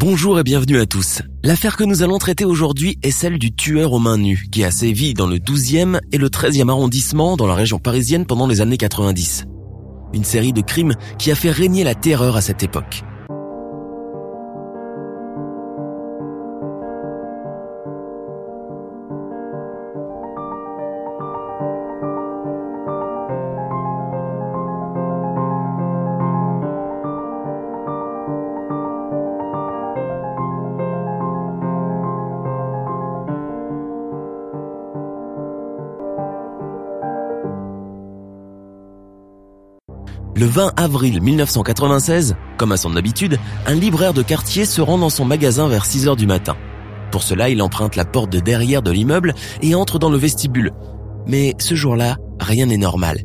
[0.00, 1.20] Bonjour et bienvenue à tous.
[1.42, 4.70] L'affaire que nous allons traiter aujourd'hui est celle du tueur aux mains nues qui a
[4.70, 8.78] sévi dans le 12e et le 13e arrondissement dans la région parisienne pendant les années
[8.78, 9.44] 90.
[10.14, 13.02] Une série de crimes qui a fait régner la terreur à cette époque.
[40.50, 45.24] 20 avril 1996, comme à son habitude, un libraire de quartier se rend dans son
[45.24, 46.56] magasin vers 6 heures du matin.
[47.12, 50.72] Pour cela, il emprunte la porte de derrière de l'immeuble et entre dans le vestibule.
[51.26, 53.22] Mais ce jour-là, rien n'est normal.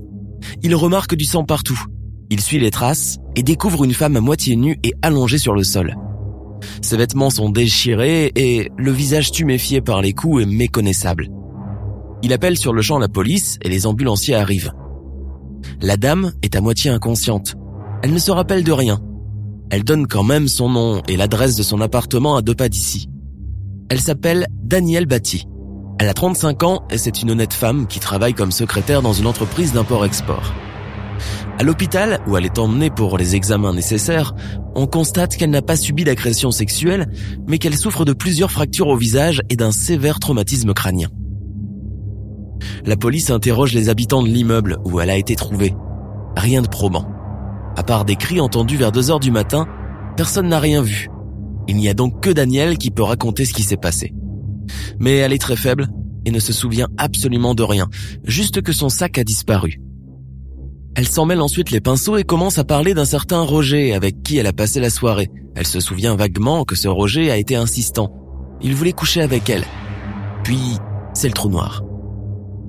[0.61, 1.81] Il remarque du sang partout.
[2.29, 5.63] Il suit les traces et découvre une femme à moitié nue et allongée sur le
[5.63, 5.95] sol.
[6.81, 11.29] Ses vêtements sont déchirés et le visage tuméfié par les coups est méconnaissable.
[12.21, 14.71] Il appelle sur le champ la police et les ambulanciers arrivent.
[15.81, 17.55] La dame est à moitié inconsciente.
[18.01, 18.99] Elle ne se rappelle de rien.
[19.69, 23.09] Elle donne quand même son nom et l'adresse de son appartement à deux pas d'ici.
[23.89, 25.47] Elle s'appelle Danielle Batty.
[25.99, 29.27] Elle a 35 ans et c'est une honnête femme qui travaille comme secrétaire dans une
[29.27, 30.53] entreprise d'import-export.
[31.57, 34.33] À l'hôpital, où elle est emmenée pour les examens nécessaires,
[34.75, 37.07] on constate qu'elle n'a pas subi d'agression sexuelle,
[37.47, 41.09] mais qu'elle souffre de plusieurs fractures au visage et d'un sévère traumatisme crânien.
[42.83, 45.73] La police interroge les habitants de l'immeuble où elle a été trouvée.
[46.35, 47.07] Rien de probant.
[47.77, 49.67] À part des cris entendus vers 2 heures du matin,
[50.17, 51.09] personne n'a rien vu.
[51.67, 54.13] Il n'y a donc que Daniel qui peut raconter ce qui s'est passé.
[54.99, 55.87] Mais elle est très faible
[56.25, 57.87] et ne se souvient absolument de rien,
[58.23, 59.79] juste que son sac a disparu.
[60.95, 64.37] Elle s'en mêle ensuite les pinceaux et commence à parler d'un certain Roger avec qui
[64.37, 65.29] elle a passé la soirée.
[65.55, 68.13] Elle se souvient vaguement que ce Roger a été insistant.
[68.61, 69.65] Il voulait coucher avec elle.
[70.43, 70.77] Puis,
[71.13, 71.83] c'est le trou noir.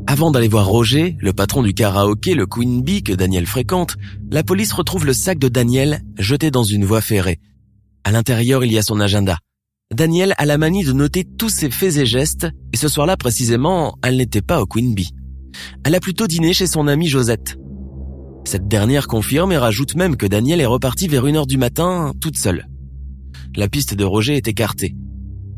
[0.09, 3.97] Avant d'aller voir Roger, le patron du karaoké, le Queen Bee que Daniel fréquente,
[4.31, 7.41] la police retrouve le sac de Daniel jeté dans une voie ferrée.
[8.05, 9.39] À l'intérieur, il y a son agenda.
[9.93, 13.99] Daniel a la manie de noter tous ses faits et gestes, et ce soir-là précisément,
[14.05, 15.11] elle n'était pas au Queen Bee.
[15.85, 17.57] Elle a plutôt dîné chez son amie Josette.
[18.45, 22.13] Cette dernière confirme et rajoute même que Daniel est reparti vers une heure du matin,
[22.21, 22.69] toute seule.
[23.57, 24.95] La piste de Roger est écartée.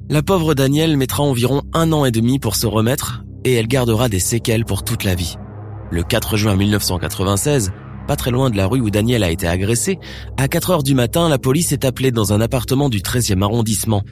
[0.08, 4.08] La pauvre Daniel mettra environ un an et demi pour se remettre, et elle gardera
[4.08, 5.36] des séquelles pour toute la vie.
[5.90, 7.72] Le 4 juin 1996,
[8.06, 9.98] pas très loin de la rue où Daniel a été agressé,
[10.36, 14.02] à 4 heures du matin, la police est appelée dans un appartement du 13e arrondissement.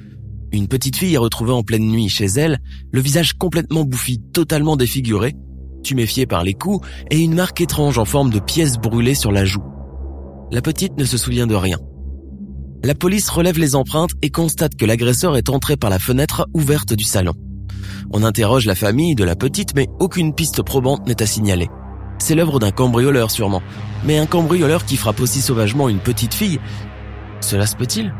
[0.53, 2.59] Une petite fille est retrouvée en pleine nuit chez elle,
[2.93, 5.35] le visage complètement bouffi, totalement défiguré,
[5.83, 9.45] tuméfiée par les coups et une marque étrange en forme de pièce brûlée sur la
[9.45, 9.65] joue.
[10.53, 11.79] La petite ne se souvient de rien.
[12.85, 16.95] La police relève les empreintes et constate que l'agresseur est entré par la fenêtre ouverte
[16.95, 17.33] du salon.
[18.19, 21.69] On interroge la famille de la petite, mais aucune piste probante n'est à signaler.
[22.19, 23.61] C'est l'œuvre d'un cambrioleur sûrement,
[24.07, 26.59] mais un cambrioleur qui frappe aussi sauvagement une petite fille.
[27.43, 28.15] Cela se peut-il?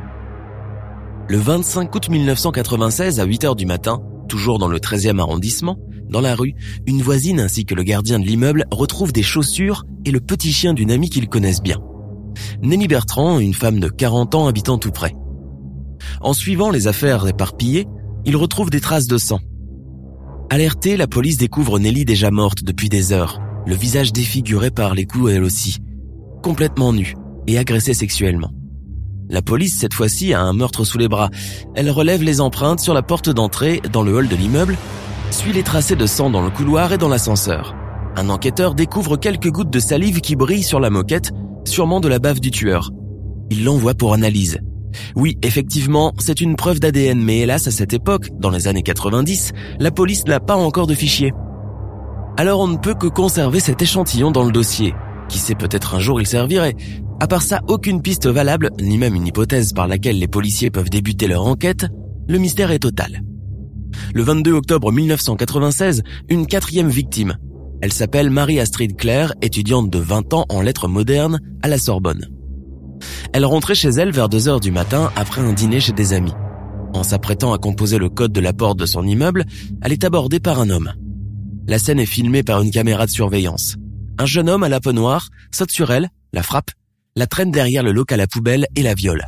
[1.31, 5.79] Le 25 août 1996 à 8 heures du matin, toujours dans le 13e arrondissement,
[6.11, 6.53] dans la rue,
[6.87, 10.75] une voisine ainsi que le gardien de l'immeuble retrouvent des chaussures et le petit chien
[10.75, 11.81] d'une amie qu'ils connaissent bien.
[12.61, 15.17] Nelly Bertrand, une femme de 40 ans habitant tout près.
[16.21, 17.87] En suivant les affaires éparpillées,
[18.27, 19.41] ils retrouvent des traces de sang.
[20.49, 25.05] Alertée, la police découvre Nelly déjà morte depuis des heures, le visage défiguré par les
[25.05, 25.79] coups elle aussi,
[26.41, 27.17] complètement nue
[27.49, 28.53] et agressée sexuellement.
[29.29, 31.31] La police, cette fois-ci, a un meurtre sous les bras.
[31.75, 34.77] Elle relève les empreintes sur la porte d'entrée dans le hall de l'immeuble,
[35.33, 37.75] suit les tracés de sang dans le couloir et dans l'ascenseur.
[38.15, 41.33] Un enquêteur découvre quelques gouttes de salive qui brillent sur la moquette,
[41.65, 42.93] sûrement de la bave du tueur.
[43.51, 44.61] Il l'envoie pour analyse.
[45.15, 49.53] Oui, effectivement, c'est une preuve d'ADN, mais hélas, à cette époque, dans les années 90,
[49.79, 51.33] la police n'a pas encore de fichier.
[52.39, 54.95] Alors on ne peut que conserver cet échantillon dans le dossier.
[55.29, 56.77] Qui sait peut-être un jour il servirait.
[57.19, 60.91] À part ça, aucune piste valable, ni même une hypothèse par laquelle les policiers peuvent
[60.91, 61.87] débuter leur enquête,
[62.29, 63.23] le mystère est total.
[64.15, 67.37] Le 22 octobre 1996, une quatrième victime.
[67.81, 72.27] Elle s'appelle Marie-Astrid Claire, étudiante de 20 ans en lettres modernes à la Sorbonne.
[73.33, 76.35] Elle rentrait chez elle vers 2 heures du matin après un dîner chez des amis.
[76.95, 79.45] En s'apprêtant à composer le code de la porte de son immeuble,
[79.83, 80.93] elle est abordée par un homme.
[81.67, 83.77] La scène est filmée par une caméra de surveillance.
[84.19, 86.71] Un jeune homme à la peau noire saute sur elle, la frappe,
[87.17, 89.27] la traîne derrière le local à poubelle et la viole.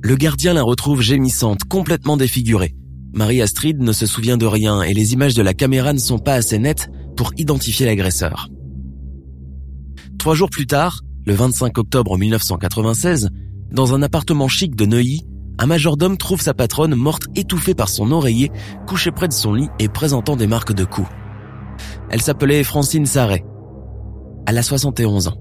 [0.00, 2.74] Le gardien la retrouve gémissante, complètement défigurée.
[3.12, 6.34] Marie-Astrid ne se souvient de rien et les images de la caméra ne sont pas
[6.34, 8.48] assez nettes pour identifier l'agresseur.
[10.18, 13.28] Trois jours plus tard, le 25 octobre 1996,
[13.70, 15.26] dans un appartement chic de Neuilly,
[15.58, 18.50] un majordome trouve sa patronne morte étouffée par son oreiller,
[18.86, 21.10] couchée près de son lit et présentant des marques de coups.
[22.08, 23.44] Elle s'appelait Francine Sarret.
[24.46, 25.36] Elle a 71 ans.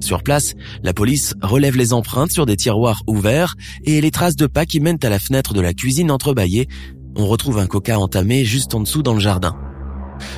[0.00, 4.46] Sur place, la police relève les empreintes sur des tiroirs ouverts et les traces de
[4.46, 6.66] pas qui mènent à la fenêtre de la cuisine entrebâillée.
[7.14, 9.54] On retrouve un coca entamé juste en dessous dans le jardin.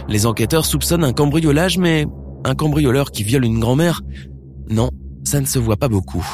[0.09, 2.05] Les enquêteurs soupçonnent un cambriolage, mais
[2.45, 4.03] un cambrioleur qui viole une grand-mère
[4.71, 4.91] Non,
[5.25, 6.27] ça ne se voit pas beaucoup.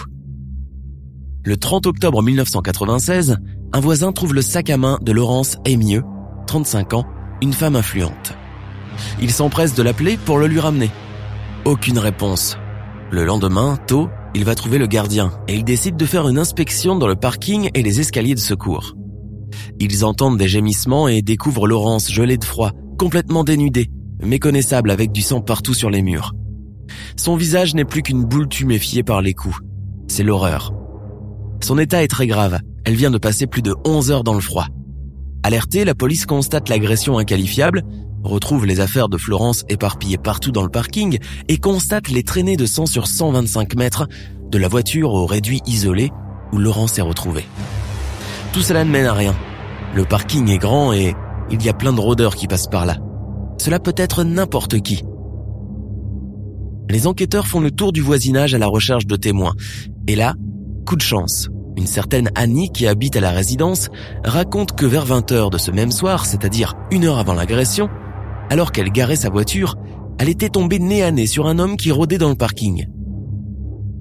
[1.44, 3.36] Le 30 octobre 1996,
[3.72, 6.02] un voisin trouve le sac à main de Laurence Amieux,
[6.46, 7.06] 35 ans,
[7.42, 8.34] une femme influente.
[9.20, 10.90] Il s'empresse de l'appeler pour le lui ramener.
[11.64, 12.56] Aucune réponse.
[13.10, 16.96] Le lendemain, tôt, il va trouver le gardien et il décide de faire une inspection
[16.96, 18.94] dans le parking et les escaliers de secours.
[19.78, 23.90] Ils entendent des gémissements et découvrent Laurence gelée de froid, complètement dénudée,
[24.22, 26.32] méconnaissable avec du sang partout sur les murs.
[27.16, 29.58] Son visage n'est plus qu'une boule tuméfiée par les coups.
[30.08, 30.72] C'est l'horreur.
[31.62, 32.58] Son état est très grave.
[32.84, 34.66] Elle vient de passer plus de 11 heures dans le froid.
[35.42, 37.82] Alertée, la police constate l'agression inqualifiable,
[38.22, 41.18] retrouve les affaires de Florence éparpillées partout dans le parking
[41.48, 44.08] et constate les traînées de sang sur 125 mètres
[44.50, 46.10] de la voiture au réduit isolé
[46.52, 47.44] où Laurence est retrouvée.
[48.52, 49.34] Tout cela ne mène à rien.
[49.94, 51.14] Le parking est grand et
[51.50, 52.96] il y a plein de rôdeurs qui passent par là.
[53.58, 55.04] Cela peut être n'importe qui.
[56.90, 59.54] Les enquêteurs font le tour du voisinage à la recherche de témoins.
[60.06, 60.34] Et là,
[60.86, 61.48] coup de chance.
[61.76, 63.88] Une certaine Annie qui habite à la résidence
[64.24, 67.88] raconte que vers 20h de ce même soir, c'est-à-dire une heure avant l'agression,
[68.50, 69.76] alors qu'elle garait sa voiture,
[70.18, 72.86] elle était tombée nez à nez sur un homme qui rôdait dans le parking.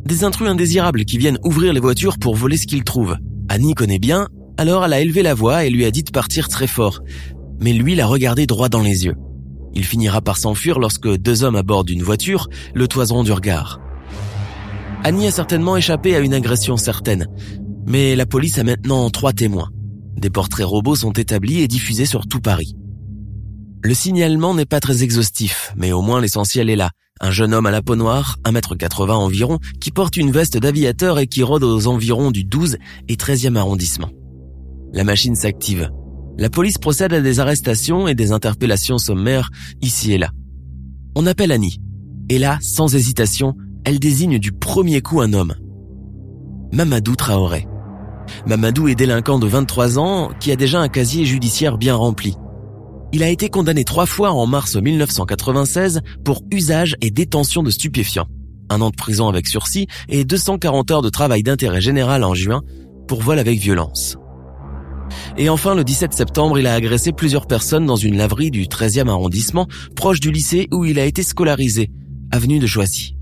[0.05, 3.17] Des intrus indésirables qui viennent ouvrir les voitures pour voler ce qu'ils trouvent.
[3.49, 4.27] Annie connaît bien,
[4.57, 7.01] alors elle a élevé la voix et lui a dit de partir très fort.
[7.59, 9.15] Mais lui l'a regardé droit dans les yeux.
[9.73, 13.79] Il finira par s'enfuir lorsque deux hommes à bord d'une voiture le toiseront du regard.
[15.03, 17.27] Annie a certainement échappé à une agression certaine,
[17.85, 19.69] mais la police a maintenant trois témoins.
[20.15, 22.75] Des portraits robots sont établis et diffusés sur tout Paris.
[23.83, 26.91] Le signalement n'est pas très exhaustif, mais au moins l'essentiel est là.
[27.19, 31.27] Un jeune homme à la peau noire, 1m80 environ, qui porte une veste d'aviateur et
[31.27, 32.77] qui rôde aux environs du 12
[33.09, 34.09] et 13e arrondissement.
[34.93, 35.89] La machine s'active.
[36.37, 39.49] La police procède à des arrestations et des interpellations sommaires
[39.81, 40.31] ici et là.
[41.15, 41.79] On appelle Annie.
[42.29, 45.53] Et là, sans hésitation, elle désigne du premier coup un homme.
[46.71, 47.67] Mamadou Traoré.
[48.47, 52.35] Mamadou est délinquant de 23 ans qui a déjà un casier judiciaire bien rempli.
[53.11, 58.25] Il a été condamné trois fois en mars 1996 pour usage et détention de stupéfiants,
[58.71, 62.63] un an de prison avec sursis et 240 heures de travail d'intérêt général en juin
[63.07, 64.17] pour vol avec violence.
[65.37, 69.09] Et enfin, le 17 septembre, il a agressé plusieurs personnes dans une laverie du 13e
[69.09, 71.89] arrondissement, proche du lycée où il a été scolarisé,
[72.31, 73.15] avenue de Choisy.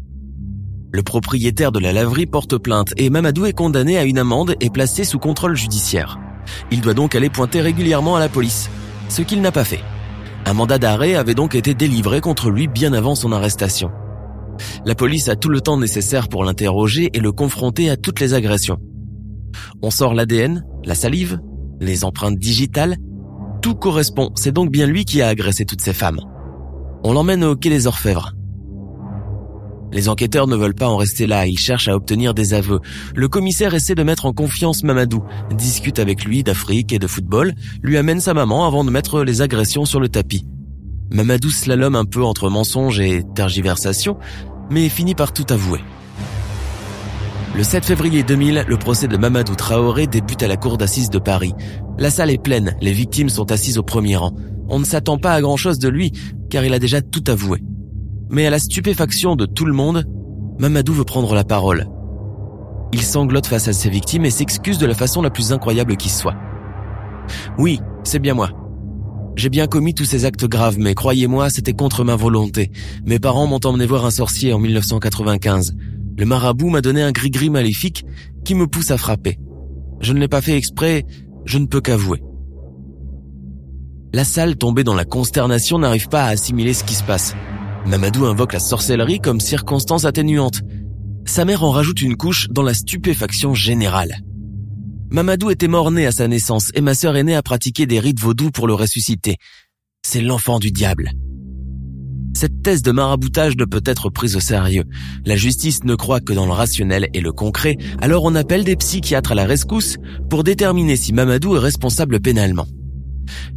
[0.91, 4.69] Le propriétaire de la laverie porte plainte et Mamadou est condamné à une amende et
[4.69, 6.19] placé sous contrôle judiciaire.
[6.69, 8.69] Il doit donc aller pointer régulièrement à la police
[9.07, 9.83] ce qu'il n'a pas fait.
[10.45, 13.91] Un mandat d'arrêt avait donc été délivré contre lui bien avant son arrestation.
[14.85, 18.33] La police a tout le temps nécessaire pour l'interroger et le confronter à toutes les
[18.33, 18.77] agressions.
[19.81, 21.39] On sort l'ADN, la salive,
[21.81, 22.95] les empreintes digitales.
[23.61, 26.19] Tout correspond, c'est donc bien lui qui a agressé toutes ces femmes.
[27.03, 28.33] On l'emmène au quai des Orfèvres.
[29.91, 32.79] Les enquêteurs ne veulent pas en rester là, ils cherchent à obtenir des aveux.
[33.13, 35.23] Le commissaire essaie de mettre en confiance Mamadou,
[35.53, 39.41] discute avec lui d'Afrique et de football, lui amène sa maman avant de mettre les
[39.41, 40.45] agressions sur le tapis.
[41.11, 44.17] Mamadou slalome un peu entre mensonges et tergiversation,
[44.69, 45.81] mais finit par tout avouer.
[47.53, 51.19] Le 7 février 2000, le procès de Mamadou Traoré débute à la cour d'assises de
[51.19, 51.53] Paris.
[51.97, 54.33] La salle est pleine, les victimes sont assises au premier rang.
[54.69, 56.13] On ne s'attend pas à grand chose de lui,
[56.49, 57.61] car il a déjà tout avoué.
[58.29, 60.05] Mais à la stupéfaction de tout le monde,
[60.59, 61.87] Mamadou veut prendre la parole.
[62.93, 66.07] Il sanglote face à ses victimes et s'excuse de la façon la plus incroyable qui
[66.07, 66.35] soit.
[67.57, 68.51] Oui, c'est bien moi.
[69.35, 72.71] J'ai bien commis tous ces actes graves, mais croyez-moi, c'était contre ma volonté.
[73.05, 75.75] Mes parents m'ont emmené voir un sorcier en 1995.
[76.21, 78.05] Le marabout m'a donné un gris-gris maléfique
[78.45, 79.39] qui me pousse à frapper.
[80.01, 81.03] Je ne l'ai pas fait exprès,
[81.45, 82.21] je ne peux qu'avouer.
[84.13, 87.33] La salle tombée dans la consternation n'arrive pas à assimiler ce qui se passe.
[87.87, 90.61] Mamadou invoque la sorcellerie comme circonstance atténuante.
[91.25, 94.17] Sa mère en rajoute une couche dans la stupéfaction générale.
[95.09, 98.51] Mamadou était mort-né à sa naissance et ma sœur aînée a pratiqué des rites vaudous
[98.51, 99.37] pour le ressusciter.
[100.03, 101.13] C'est l'enfant du diable.
[102.33, 104.85] Cette thèse de maraboutage ne peut être prise au sérieux.
[105.25, 108.75] La justice ne croit que dans le rationnel et le concret, alors on appelle des
[108.75, 109.97] psychiatres à la rescousse
[110.29, 112.67] pour déterminer si Mamadou est responsable pénalement.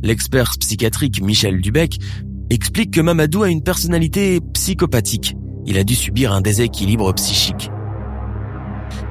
[0.02, 1.98] L'expert psychiatrique Michel Dubec
[2.50, 5.34] explique que Mamadou a une personnalité psychopathique.
[5.66, 7.70] Il a dû subir un déséquilibre psychique.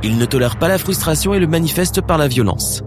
[0.04, 2.84] Il ne tolère pas la frustration et le manifeste par la violence.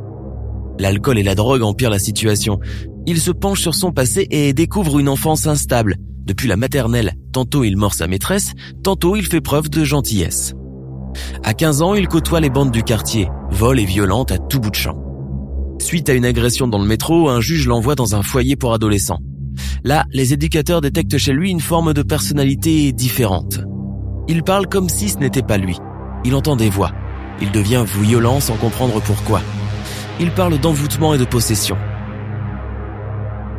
[0.79, 2.61] L'alcool et la drogue empirent la situation.
[3.07, 5.97] Il se penche sur son passé et découvre une enfance instable.
[6.27, 8.53] Depuis la maternelle, tantôt il mord sa maîtresse,
[8.83, 10.55] tantôt il fait preuve de gentillesse.
[11.45, 14.71] À 15 ans, il côtoie les bandes du quartier, vol et violente à tout bout
[14.71, 14.99] de champ.
[15.79, 19.21] Suite à une agression dans le métro, un juge l'envoie dans un foyer pour adolescents.
[19.85, 23.61] Là, les éducateurs détectent chez lui une forme de personnalité différente.
[24.27, 25.79] Il parle comme si ce n'était pas lui.
[26.25, 26.91] Il entend des voix.
[27.41, 29.43] Il devient violent sans comprendre pourquoi.
[30.19, 31.77] Il parle d'envoûtement et de possession.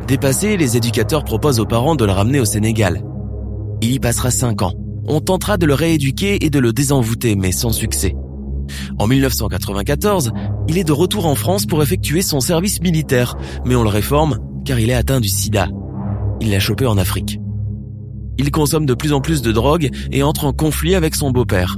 [0.08, 3.04] Dépassé, les éducateurs proposent aux parents de le ramener au Sénégal.
[3.82, 4.72] Il y passera cinq ans.
[5.06, 8.16] On tentera de le rééduquer et de le désenvoûter, mais sans succès.
[8.98, 10.32] En 1994,
[10.66, 13.36] il est de retour en France pour effectuer son service militaire,
[13.66, 15.68] mais on le réforme car il est atteint du sida.
[16.40, 17.38] Il l'a chopé en Afrique.
[18.38, 21.76] Il consomme de plus en plus de drogue et entre en conflit avec son beau-père.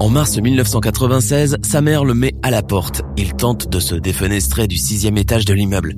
[0.00, 3.02] En mars 1996, sa mère le met à la porte.
[3.18, 5.94] Il tente de se défenestrer du sixième étage de l'immeuble.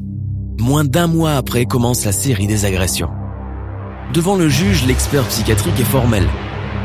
[0.58, 3.10] Moins d'un mois après commence la série des agressions.
[4.14, 6.24] Devant le juge, l'expert psychiatrique est formel.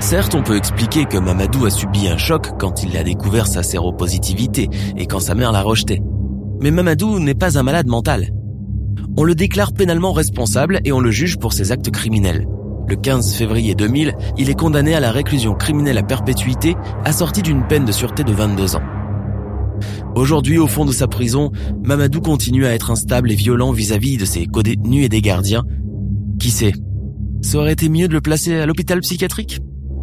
[0.02, 3.64] Certes, on peut expliquer que Mamadou a subi un choc quand il a découvert sa
[3.64, 6.02] séropositivité et quand sa mère l'a rejeté.
[6.60, 8.32] Mais Mamadou n'est pas un malade mental.
[9.18, 12.48] On le déclare pénalement responsable et on le juge pour ses actes criminels.
[12.88, 16.76] Le 15 février 2000, il est condamné à la réclusion criminelle à perpétuité,
[17.06, 19.01] assorti d'une peine de sûreté de 22 ans.
[20.16, 21.52] Aujourd'hui, au fond de sa prison,
[21.84, 25.64] Mamadou continue à être instable et violent vis-à-vis de ses co-détenus et des gardiens.
[26.40, 26.74] Qui sait?
[27.42, 29.60] Ça aurait été mieux de le placer à l'hôpital psychiatrique?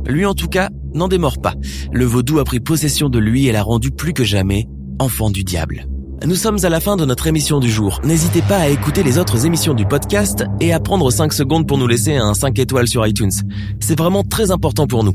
[0.06, 1.54] Lui en tout cas n'en démord pas.
[1.92, 4.66] Le vaudou a pris possession de lui et l'a rendu plus que jamais
[4.99, 5.87] enfant du diable.
[6.26, 8.00] Nous sommes à la fin de notre émission du jour.
[8.02, 11.78] N'hésitez pas à écouter les autres émissions du podcast et à prendre 5 secondes pour
[11.78, 13.30] nous laisser un 5 étoiles sur iTunes.
[13.78, 15.14] C'est vraiment très important pour nous.